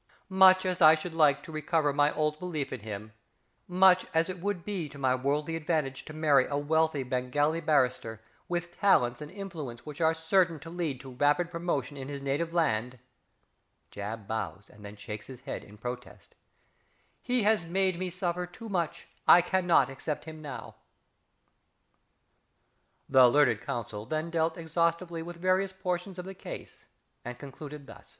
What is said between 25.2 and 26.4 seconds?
with various portions of the